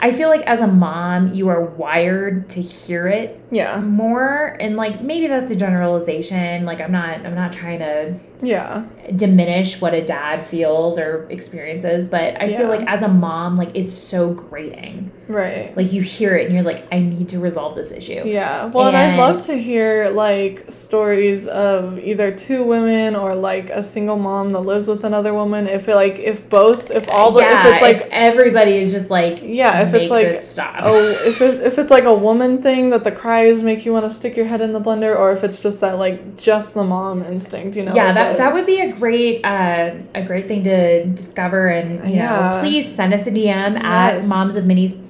[0.00, 3.78] I feel like as a mom, you are wired to hear it Yeah.
[3.80, 6.64] more and like maybe that's a generalization.
[6.64, 8.82] Like I'm not I'm not trying to Yeah.
[9.14, 12.56] diminish what a dad feels or experiences, but I Yeah.
[12.56, 15.12] feel like as a mom, like it's so grating.
[15.32, 15.76] Right.
[15.76, 18.22] Like you hear it and you're like, I need to resolve this issue.
[18.24, 18.66] Yeah.
[18.66, 23.82] Well, and, I'd love to hear like stories of either two women or like a
[23.82, 25.66] single mom that lives with another woman.
[25.66, 28.92] If it, like if both if all the yeah, if it's like if everybody is
[28.92, 30.80] just like, Yeah, if it's like- stop.
[30.84, 34.04] oh if it, if it's like a woman thing that the cries make you want
[34.04, 36.84] to stick your head in the blender, or if it's just that like just the
[36.84, 37.94] mom instinct, you know?
[37.94, 42.08] yeah, that, but- that would be a great uh, a great thing to discover and
[42.10, 42.52] you Yeah.
[42.52, 44.28] know please send us a DM at Yes.
[44.28, 45.00] Moms of Minis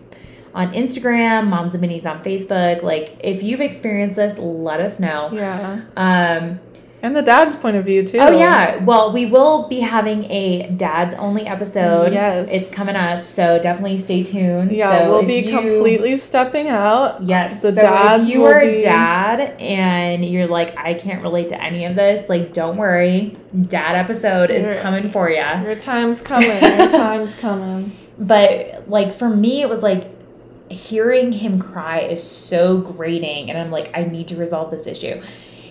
[0.54, 2.82] on Instagram, Moms and Minis on Facebook.
[2.82, 5.30] Like if you've experienced this, let us know.
[5.32, 6.60] yeah, Um,
[7.04, 8.18] and the dad's point of view too.
[8.20, 12.12] oh yeah, well we will be having a dads only episode.
[12.12, 12.48] Yes.
[12.48, 14.70] it's coming up, so definitely stay tuned.
[14.70, 17.20] Yeah, so we'll be you- completely stepping out.
[17.24, 21.48] Yes, the so dads if you are a dad and you're like, I can't relate
[21.48, 23.34] to any of this, like, don't worry,
[23.66, 25.36] dad episode is coming for you.
[25.64, 26.50] Your time's coming.
[26.62, 27.90] Your time's coming.
[28.18, 30.11] But like for me, it was like
[30.72, 35.22] hearing him cry is so grating and I'm like I need to resolve this issue.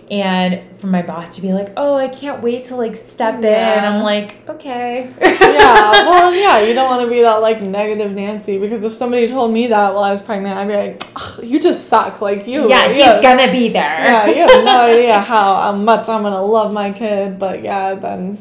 [0.09, 3.77] And for my boss to be like, "Oh, I can't wait to like step Yeah.
[3.87, 8.11] in." I'm like, "Okay." yeah, well, yeah, you don't want to be that like negative
[8.11, 11.03] Nancy because if somebody told me that while I was pregnant, I'd be like,
[11.49, 12.67] "You just suck." Like you.
[12.67, 14.03] yeah, he's gonna be there.
[14.03, 17.93] Yeah, you have no idea how, how much I'm gonna love my kid, but yeah,
[17.95, 18.37] then.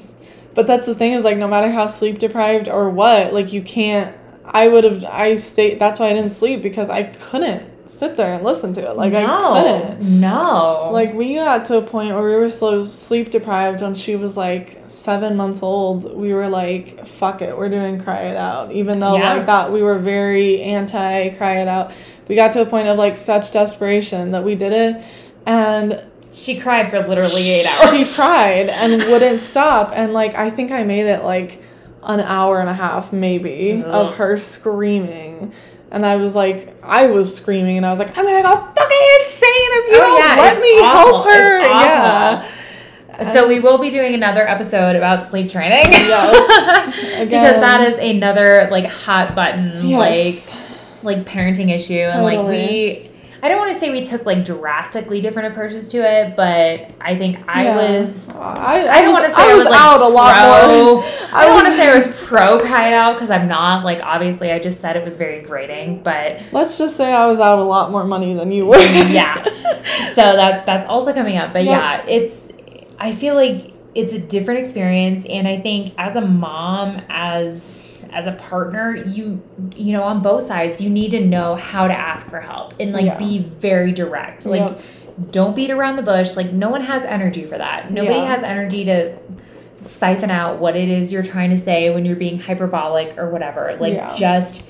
[0.54, 3.62] But that's the thing is like no matter how sleep deprived or what, like you
[3.62, 4.16] can't.
[4.52, 5.04] I would have.
[5.04, 5.78] I stayed.
[5.78, 8.96] That's why I didn't sleep because I couldn't sit there and listen to it.
[8.96, 9.24] Like I
[9.62, 10.20] couldn't.
[10.20, 10.90] No.
[10.92, 14.36] Like we got to a point where we were so sleep deprived when she was
[14.36, 16.14] like seven months old.
[16.16, 19.34] We were like, "Fuck it, we're doing cry it out." Even though Yeah.
[19.34, 21.92] like that, we were very anti cry it out.
[22.28, 25.02] We got to a point of like such desperation that we did it,
[25.46, 28.06] and she cried for literally eight hours.
[28.08, 29.90] she cried and wouldn't stop.
[29.94, 31.60] And like I think I made it like
[32.02, 33.84] an hour and a half maybe Ugh.
[34.10, 35.52] of her screaming.
[35.92, 39.08] And I was like, I was screaming, and I was like, I'm gonna go fucking
[39.20, 41.22] insane if you Oh, don't yeah, let me awful.
[41.22, 41.60] help her.
[41.62, 42.50] Yeah.
[43.24, 45.92] So we will be doing another episode about sleep training.
[45.92, 46.86] Yes.
[47.24, 50.54] because that is another like hot button Yes.
[51.02, 53.09] like like parenting issue and like we Totally.
[53.42, 57.16] I don't want to say we took like drastically different approaches to it, but I
[57.16, 57.76] think I Yeah.
[57.76, 60.94] was I, I don't was- want to say I was, like out a lot pro.
[60.96, 61.04] more.
[61.32, 63.84] I don't want to say I was pro out because I'm not.
[63.84, 67.40] Like obviously, I just said it was very grating, but Let's just say I was
[67.40, 68.78] out a lot more money than you were.
[68.78, 69.42] yeah.
[70.14, 71.52] So that that's also coming up.
[71.52, 72.52] But yeah, it's
[72.98, 78.26] I feel like it's a different experience and I think as a mom as as
[78.26, 79.42] a partner, you
[79.74, 82.92] you know, on both sides, you need to know how to ask for help and
[82.92, 83.18] like Yeah.
[83.18, 84.46] be very direct.
[84.46, 84.78] Like
[85.32, 86.36] don't beat around the bush.
[86.36, 87.90] Like no one has energy for that.
[87.90, 88.26] Nobody Yeah.
[88.26, 89.16] has energy to
[89.74, 93.76] siphon out what it is you're trying to say when you're being hyperbolic or whatever.
[93.80, 94.68] Like just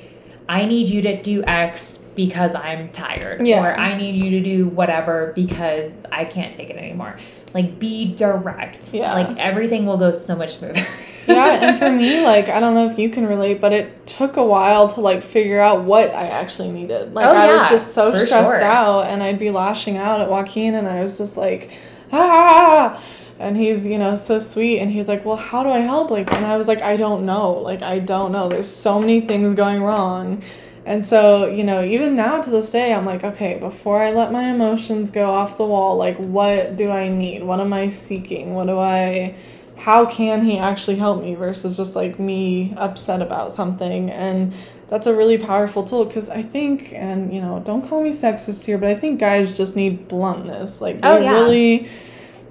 [0.50, 3.46] I need you to do X because I'm tired.
[3.46, 3.64] Yeah.
[3.64, 7.16] Or I need you to do whatever because I can't take it anymore.
[7.54, 8.92] Like be direct.
[8.92, 9.14] Yeah.
[9.14, 10.84] Like everything will go so much smoother.
[11.28, 14.36] yeah, and for me, like I don't know if you can relate, but it took
[14.38, 17.14] a while to like figure out what I actually needed.
[17.14, 18.62] Like Oh, I was just so stressed sure.
[18.62, 21.70] out, and I'd be lashing out at Joaquin, and I was just like,
[22.12, 22.18] ah.
[22.18, 23.02] ah, ah, ah.
[23.40, 26.33] And he's, you know, so sweet, and he's like, "Well, how do I help?" Like,
[26.35, 27.53] and I was like, "I don't know.
[27.53, 28.48] Like, I don't know.
[28.48, 30.42] There's so many things going wrong."
[30.87, 34.33] And so, you know, even now to this day, I'm like, okay, before I let
[34.33, 37.42] my emotions go off the wall, like, what do I need?
[37.44, 38.55] What am I seeking?
[38.55, 39.35] What do I,
[39.76, 44.11] how can he actually help me versus just like me upset about something?
[44.11, 44.55] And
[44.88, 48.64] that's a really powerful tool because I think, and you know, don't call me sexist
[48.64, 50.81] here, but I think guys just need bluntness.
[50.81, 51.33] Like, oh, they Oh, yeah.
[51.35, 51.88] really,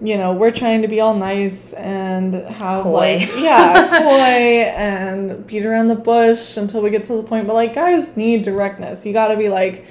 [0.02, 3.18] you know, we're trying to be all nice and have Coy.
[3.18, 7.48] like, yeah, coy and beat around the bush until we get to the point.
[7.48, 9.06] But like, guys need directness.
[9.06, 9.86] You got to be like,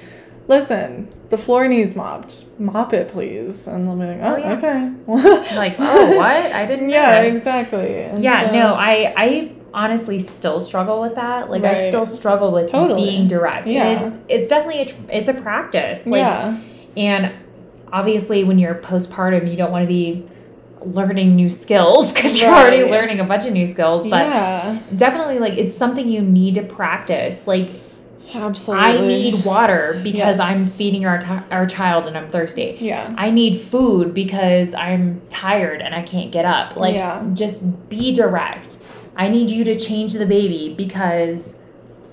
[0.47, 2.45] listen, the floor needs mopped.
[2.57, 3.67] Mop it, please.
[3.67, 4.57] And they'll be like, oh, Oh, yeah.
[5.47, 5.55] okay.
[5.55, 6.53] like, oh what?
[6.53, 7.35] I didn't yeah, notice.
[7.35, 8.01] exactly.
[8.03, 11.51] And Yeah, so- no, I I honestly still struggle with that.
[11.51, 13.03] Like I still struggle with Totally.
[13.03, 13.69] being direct.
[13.69, 13.85] Yeah.
[13.85, 16.07] And it's it's definitely a tr- it's a practice.
[16.07, 16.59] Like yeah,
[16.97, 17.31] and
[17.91, 20.25] obviously when you're postpartum, you don't want to be
[20.81, 25.39] learning new skills cuz you're already learning a bunch of new skills, but yeah, definitely
[25.39, 27.41] like it's something you need to practice.
[27.45, 27.69] Like
[28.33, 28.85] absolutely.
[28.87, 30.39] I need water because Yes.
[30.39, 31.19] I'm feeding our
[31.51, 32.77] our child and I'm thirsty.
[32.79, 36.75] Yeah, I need food because I'm tired and I can't get up.
[36.77, 37.23] Like, Yeah.
[37.33, 38.77] just be direct.
[39.17, 41.59] I need you to change the baby because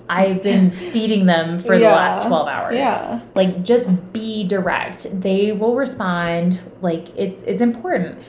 [0.09, 2.75] I've been feeding them for the last 12 hours.
[2.75, 5.07] yeah, Like, just be direct.
[5.21, 6.63] They will respond.
[6.81, 8.19] Like, it's it's important.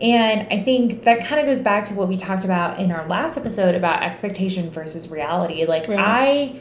[0.00, 3.06] And I think that kind of goes back to what we talked about in our
[3.06, 5.66] last episode about expectation versus reality.
[5.66, 5.98] Like Right.
[5.98, 6.60] I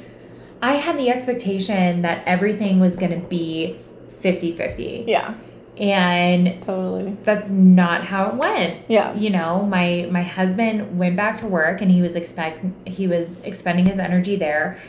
[0.62, 3.80] I had the expectation that everything was going to be
[4.22, 5.34] 50-50 yeah,
[5.80, 7.16] and totally.
[7.24, 11.82] that's not how it went Yeah, you know my my husband went back to work
[11.82, 14.82] and he was expect he was expending his energy there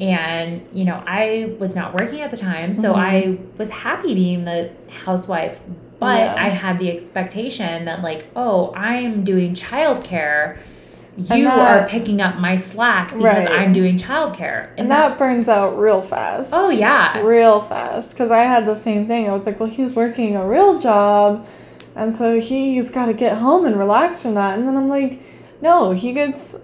[0.00, 2.98] and you know i was not working at the time so Mhm.
[2.98, 4.70] i was happy being the
[5.04, 5.62] housewife
[6.00, 6.34] but Yeah.
[6.36, 10.56] i had the expectation that like oh i'm doing childcare
[11.16, 13.60] you that- are picking up my slack because Right.
[13.60, 16.52] i'm doing childcare and that burns out real fast.
[16.54, 17.20] Oh, yeah.
[17.20, 18.10] real fast.
[18.10, 19.28] Because I had the same thing.
[19.28, 21.46] I was like, well, he's working a real job,
[21.94, 24.58] and so he's got to get home and relax from that.
[24.58, 25.20] And then I'm like,
[25.62, 26.56] no, he gets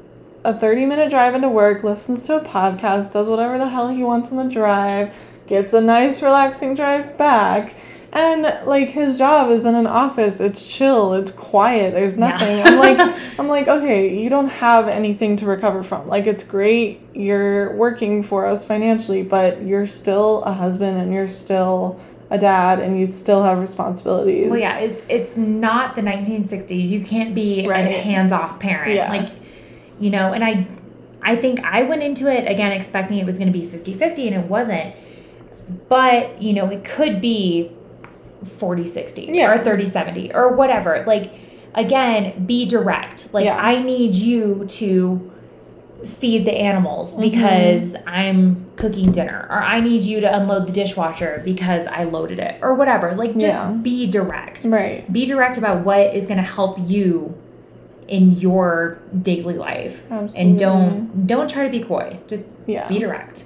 [0.45, 4.03] a 30 minute drive into work, listens to a podcast, does whatever the hell he
[4.03, 5.15] wants on the drive,
[5.47, 7.75] gets a nice relaxing drive back.
[8.13, 10.41] And like his job is in an office.
[10.41, 11.15] It's chill.
[11.15, 11.95] It's quiet.
[11.95, 12.61] There's nothing.
[12.67, 12.99] I'm like
[13.39, 16.09] I'm like, okay, you don't have anything to recover from.
[16.09, 21.29] Like it's great you're working for us financially, but you're still a husband and you're
[21.29, 24.51] still a dad and you still have responsibilities.
[24.51, 26.89] Well, yeah, it's it's not the 1960s.
[26.89, 27.87] You can't be Right.
[27.87, 28.95] a hands-off parent.
[28.95, 29.09] Yeah.
[29.11, 29.31] Like,
[30.01, 30.67] you know, and I
[31.23, 34.45] I think I went into it again expecting it was going to be 50-50 and
[34.45, 34.95] it wasn't.
[35.89, 37.71] But, you know, it could be
[38.45, 39.53] 40-60 Yeah.
[39.55, 41.05] or 30-70 or whatever.
[41.07, 41.33] Like
[41.75, 43.33] again, be direct.
[43.35, 43.57] Like Yeah.
[43.61, 45.31] I need you to
[46.07, 47.31] feed the animals Mm-hmm.
[47.31, 52.39] because I'm cooking dinner or I need you to unload the dishwasher because I loaded
[52.39, 53.15] it or whatever.
[53.15, 53.71] Like just Yeah.
[53.73, 54.65] be direct.
[54.65, 55.11] Right.
[55.13, 57.37] Be direct about what is going to help you
[58.09, 60.03] in your daily life.
[60.11, 60.41] Absolutely.
[60.41, 62.19] And don't don't try to be coy.
[62.27, 62.89] Just Yeah.
[62.89, 63.45] be direct.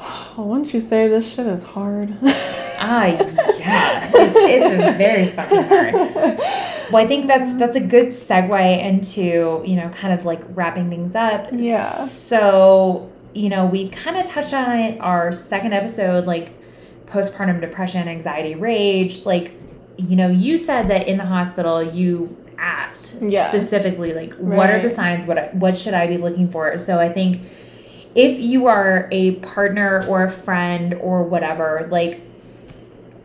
[0.38, 2.14] Wouldn't you say this shit is hard?
[2.82, 3.14] Ah,
[3.70, 4.10] yeah.
[4.12, 4.36] It's,
[4.74, 5.94] it's very fucking hard.
[6.92, 10.90] Well, I think that's that's a good segue into you know kind of like wrapping
[10.90, 11.48] things up.
[11.52, 11.88] Yeah.
[12.06, 16.52] So you know we kind of touched on it our second episode, like
[17.06, 19.24] postpartum depression, anxiety, rage.
[19.24, 19.52] Like
[19.96, 23.48] you know you said that in the hospital you asked Yeah.
[23.48, 26.78] specifically like what are the signs what what should I be looking for.
[26.78, 27.40] So I think
[28.14, 32.20] if you are a partner or a friend or whatever, like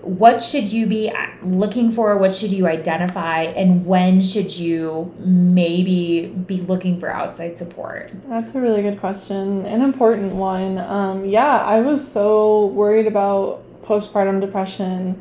[0.05, 2.15] what should you be looking for?
[2.15, 3.43] What should you identify?
[3.43, 8.13] And when should you maybe be looking for outside support?
[8.27, 10.77] That's a really good question, an important one.
[10.77, 15.19] Um, yeah, I was so worried about postpartum depression.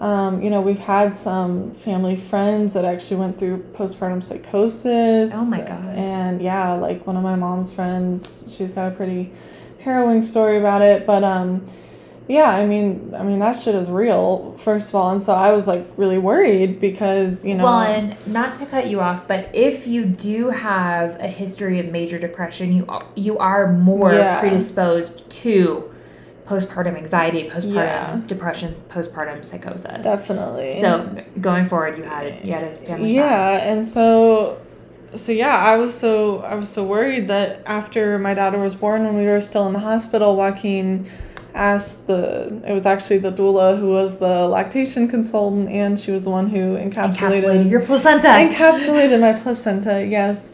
[0.00, 5.32] Um, you know, we've had some family friends that actually went through postpartum psychosis.
[5.34, 5.94] Oh my God.
[5.94, 9.32] And yeah, like one of my mom's friends, she's got a pretty
[9.80, 11.06] harrowing story about it.
[11.06, 11.66] But um,
[12.26, 15.52] yeah, I mean, I mean that shit is real, first of all, and so I
[15.52, 17.64] was like really worried because you know.
[17.64, 21.90] Well, and not to cut you off, but if you do have a history of
[21.90, 24.40] major depression, you are, you are more Yeah.
[24.40, 25.90] predisposed to
[26.46, 28.20] postpartum anxiety, postpartum Yeah.
[28.26, 30.04] depression, postpartum psychosis.
[30.04, 30.70] Definitely.
[30.72, 33.14] So going forward, you had you had a family.
[33.14, 34.58] yeah and so
[35.16, 39.04] so yeah i was so i was so worried that after my daughter was born
[39.04, 41.06] when we were still in the hospital joaquin
[41.54, 46.24] asked the it was actually the doula who was the lactation consultant and she was
[46.24, 48.26] the one who encapsulated encapsulated your placenta.
[48.28, 50.50] encapsulated my placenta yes.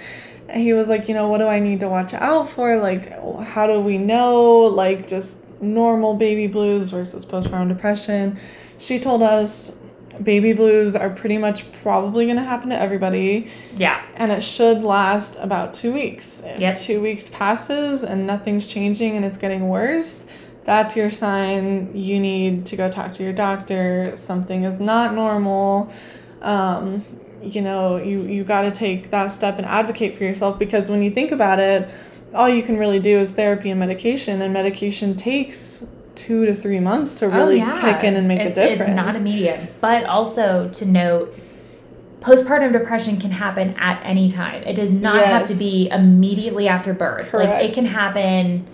[0.48, 2.76] And he was like you know what do i need to watch out for?
[2.76, 3.10] Like
[3.44, 4.62] how do we know?
[4.66, 8.38] Like just normal baby blues versus postpartum depression.
[8.78, 9.76] She told us
[10.22, 13.48] baby blues are pretty much probably going to happen to everybody.
[13.74, 14.04] Yeah.
[14.16, 16.42] and it should last about two weeks.
[16.44, 16.78] If Yep.
[16.78, 20.26] two weeks passes and nothing's changing and it's getting worse
[20.64, 21.96] that's your sign.
[21.96, 24.12] You need to go talk to your doctor.
[24.16, 25.90] Something is not normal.
[26.42, 27.04] Um,
[27.42, 31.02] you know you you got to take that step and advocate for yourself because when
[31.02, 31.88] you think about it
[32.34, 36.80] all you can really do is therapy and medication and medication takes two to three
[36.80, 40.04] months to really kick in and make Oh, it's, a difference It's not immediate, but
[40.04, 41.34] also to note,
[42.20, 44.62] postpartum depression can happen at any time.
[44.64, 47.32] It does not have to be immediately after birth.
[47.32, 48.66] Like it can happen.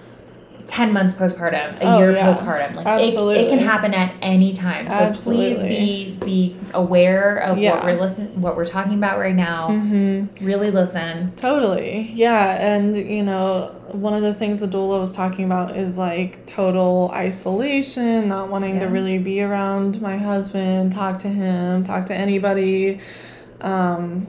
[0.66, 2.26] 10 months postpartum, a Oh, year yeah.
[2.28, 2.74] postpartum.
[2.76, 4.90] Like it, it can happen at any time.
[4.90, 7.74] So please be be aware of Yeah.
[7.76, 9.68] what we're listen what we're talking about right now.
[9.68, 10.44] mm-hmm.
[10.44, 11.32] Really listen.
[11.36, 12.10] Totally.
[12.14, 12.56] Yeah.
[12.60, 17.10] And, you know, one of the things the doula was talking about is like total
[17.14, 22.98] isolation, not wanting to really be around my husband, talk to him, talk to anybody.
[23.60, 24.26] Um,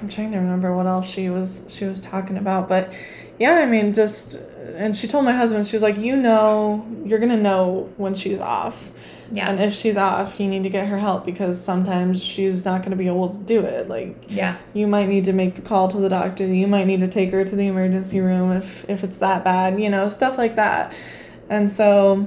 [0.00, 2.92] I'm trying to remember what else she was she was talking about, but
[3.38, 4.38] yeah, I mean, just
[4.76, 8.40] and she told my husband she was like, you know, you're gonna know when she's
[8.40, 8.90] off.
[9.30, 9.48] Yeah.
[9.48, 12.90] And if she's off, you need to get her help because sometimes she's not going
[12.90, 13.88] to be able to do it.
[13.88, 14.58] Like, yeah.
[14.74, 17.30] you might need to make the call to the doctor you might need to take
[17.30, 20.92] her to the emergency room if if it's that bad you know stuff like that
[21.48, 22.26] and so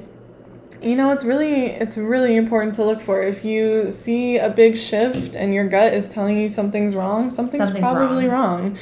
[0.82, 4.78] you know it's really it's really important to look for if you see a big
[4.78, 8.78] shift and your gut is telling you something's wrong something's, Something's probably wrong.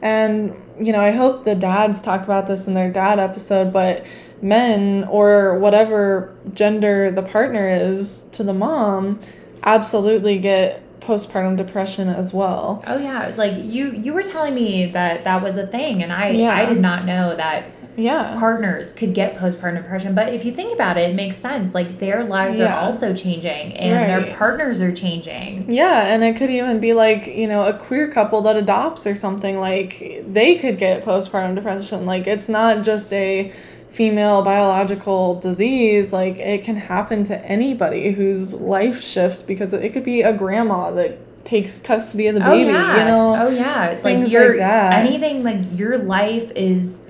[0.00, 4.04] and you know i hope the dads talk about this in their dad episode but
[4.42, 9.18] men or whatever gender the partner is to the mom
[9.64, 15.22] absolutely get postpartum depression as well Oh yeah, like you you were telling me that
[15.22, 16.52] that was a thing and I Yeah.
[16.52, 20.14] I did not know that yeah partners could get postpartum depression.
[20.14, 21.74] But if you think about it, it makes sense.
[21.74, 22.76] Like their lives Yeah.
[22.76, 25.70] are also changing and their partners are changing.
[25.70, 29.14] Yeah, and it could even be like, you know, a queer couple that adopts or
[29.14, 32.06] something like they could get postpartum depression.
[32.06, 33.52] Like it's not just a
[33.90, 40.04] female biological disease, like it can happen to anybody whose life shifts because it could
[40.04, 43.36] be a grandma that takes custody of the oh, baby, oh yeah you know?
[43.38, 47.05] oh yeah like your like anything like your life is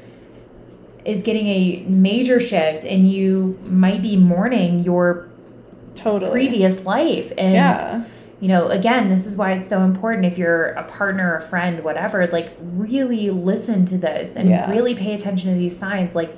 [1.06, 5.28] is getting a major shift and you might be mourning your
[5.94, 6.30] totally.
[6.32, 8.04] previous life and Yeah.
[8.40, 11.82] you know again this is why it's so important if you're a partner a friend
[11.84, 14.70] whatever like really listen to this and Yeah.
[14.70, 16.34] really pay attention to these signs like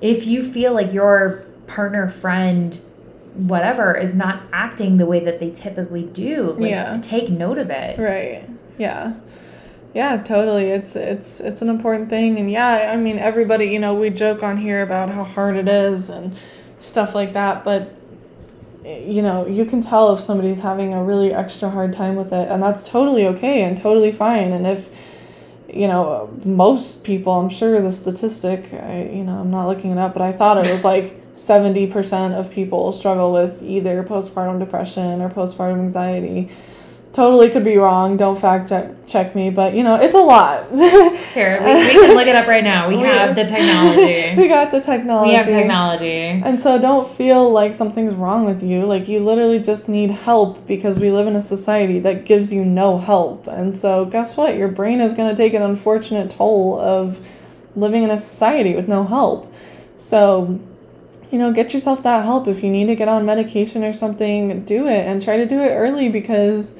[0.00, 2.78] if you feel like your partner friend
[3.34, 6.98] whatever is not acting the way that they typically do like Yeah.
[7.02, 8.48] take note of it Right.
[8.78, 9.14] Yeah.
[9.96, 10.64] Yeah, totally.
[10.64, 14.42] It's it's it's an important thing and yeah, I mean everybody, you know, we joke
[14.42, 16.36] on here about how hard it is and
[16.80, 17.94] stuff like that, but
[18.84, 22.46] you know, you can tell if somebody's having a really extra hard time with it
[22.50, 24.94] and that's totally okay and totally fine and if
[25.72, 29.98] you know, most people, I'm sure the statistic, I, you know, I'm not looking it
[29.98, 35.22] up, but I thought it was like 70% of people struggle with either postpartum depression
[35.22, 36.50] or postpartum anxiety.
[37.16, 38.18] Totally could be wrong.
[38.18, 40.66] Don't fact check, check me, but you know, it's a lot.
[40.76, 44.48] here we, we can look it up right now we We- have the technology we
[44.48, 45.30] got the technology.
[45.30, 48.84] we have technology And so don't feel like something's wrong with you.
[48.84, 52.62] Like you literally just need help because we live in a society that gives you
[52.66, 53.46] no help.
[53.46, 54.56] And so guess what?
[54.58, 57.26] Your brain is going to take an unfortunate toll of
[57.74, 59.50] living in a society with no help.
[59.96, 60.60] So
[61.30, 64.64] you know, get yourself that help if you need to get on medication or something,
[64.66, 66.78] do it and try to do it early because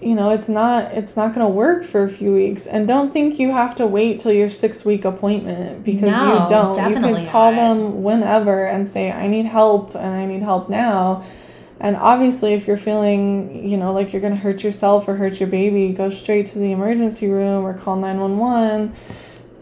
[0.00, 2.66] you know, it's not it's not going to work for a few weeks.
[2.66, 6.90] And don't think you have to wait till your 6-week appointment because No, you don't.
[6.90, 7.56] You can call not.
[7.56, 11.24] them whenever and say I need help and I need help now.
[11.80, 15.40] And obviously if you're feeling, you know, like you're going to hurt yourself or hurt
[15.40, 18.94] your baby, go straight to the emergency room or call 911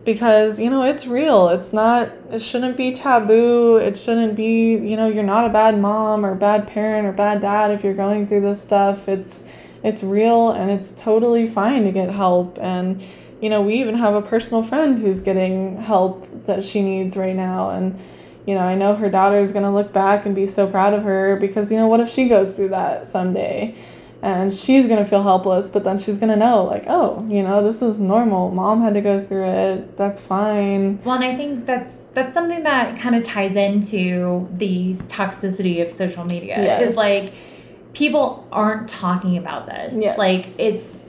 [0.05, 4.97] because you know it's real it's not it shouldn't be taboo it shouldn't be you
[4.97, 8.27] know you're not a bad mom or bad parent or bad dad if you're going
[8.27, 9.49] through this stuff it's
[9.85, 12.59] it's real and it's totally fine to get help.
[12.61, 13.01] And
[13.41, 17.37] you know we even have a personal friend who's getting help that she needs right
[17.37, 17.69] now.
[17.71, 18.01] And
[18.47, 20.93] you know i know her daughter is going to look back and be so proud
[20.93, 23.75] of her because you know what if she goes through that someday?
[24.23, 27.43] And she's going to feel helpless but then she's going to know like oh you
[27.43, 28.51] know this is normal.
[28.51, 29.99] Mom had to go through it.
[29.99, 31.03] That's fine.
[31.05, 35.93] Well, and I think that's that's something that kind of ties into the toxicity of
[35.93, 36.57] social media.
[36.57, 36.91] yes.
[36.91, 37.54] Is like
[37.95, 39.97] people aren't talking about this.
[39.97, 40.19] Yes.
[40.19, 41.09] Like it's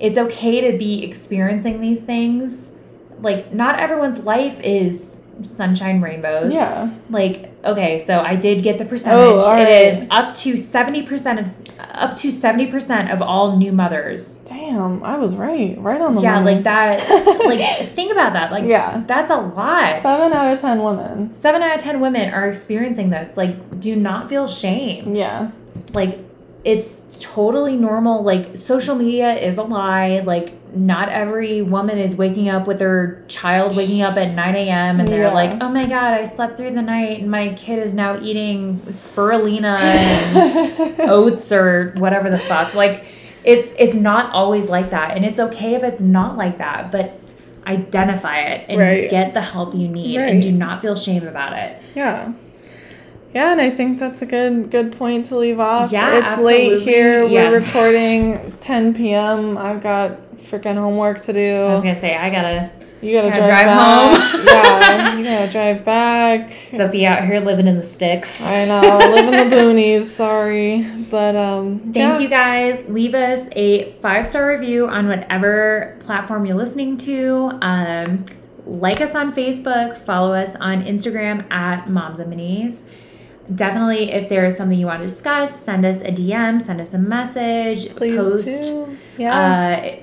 [0.00, 2.72] it's okay to be experiencing these things.
[3.18, 6.54] Like not everyone's life is sunshine rainbows.
[6.54, 9.42] yeah Like okay, so I did get the oh, percentage.
[9.44, 9.68] Oh, right.
[9.86, 11.46] is up to seventy percent of
[11.78, 14.44] up to seventy percent of all new mothers.
[14.48, 16.54] damn i was right right on the Yeah, money.
[16.54, 17.00] like that.
[17.46, 17.60] like
[17.94, 18.50] think about that.
[18.52, 19.02] Like Yeah.
[19.06, 19.94] that's a lot.
[19.96, 23.36] seven out of ten women Seven out of ten women are experiencing this.
[23.36, 25.14] Like, do not feel shame.
[25.14, 25.50] yeah
[25.92, 26.18] Like,
[26.64, 28.24] it's totally normal.
[28.24, 30.20] Like, social media is a lie.
[30.20, 34.98] Like, not every woman is waking up with their child waking up at 9 a.m.
[35.00, 35.32] and they're Yeah.
[35.32, 38.80] like, oh my God, I slept through the night and my kid is now eating
[38.88, 42.74] spirulina and oats or whatever the fuck.
[42.74, 43.04] Like,
[43.44, 45.16] it's it's not always like that.
[45.16, 47.18] And it's okay if it's not like that, but
[47.66, 49.08] identify it and Right.
[49.08, 51.80] get the help you need and do not feel shame about it.
[51.94, 52.32] yeah
[53.36, 56.72] yeah and i think that's a good good point to leave off Yeah, it's late
[56.72, 56.92] absolutely.
[56.92, 62.16] here we're recording 10 p.m i've got freaking homework to do I was gonna say
[62.16, 62.70] I gotta
[63.02, 64.44] you gotta, gotta drive, drive home.
[64.46, 68.50] yeah you gotta drive back Sophie out here living in the sticks.
[68.50, 70.04] I know, living in the boonies.
[70.04, 71.80] Sorry, but um.
[71.80, 72.18] Thank yeah.
[72.18, 72.88] you guys.
[72.88, 77.50] Leave us a five star review on whatever platform you're listening to.
[77.60, 78.24] Um,
[78.64, 79.98] like us on Facebook.
[79.98, 82.84] Follow us on Instagram at Moms and Minis.
[83.54, 86.94] Definitely, if there is something you want to discuss, send us a DM, send us
[86.94, 88.62] a message, Please post.
[88.64, 88.98] do.
[89.18, 89.38] Yeah.
[89.38, 89.96] Uh,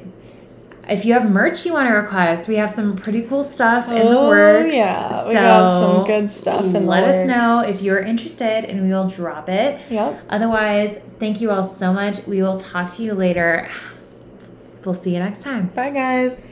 [0.90, 3.96] if you have merch you want to request, we have some pretty cool stuff in
[3.96, 4.76] the Oh, works.
[4.76, 8.84] yeah, we got some good stuff in the Let us know if you're interested, and
[8.84, 9.80] we will drop it.
[9.90, 10.22] yep.
[10.30, 12.26] Otherwise, thank you all so much.
[12.28, 13.70] We will talk to you later.
[14.84, 15.68] We'll see you next time.
[15.68, 16.48] Bye, guys.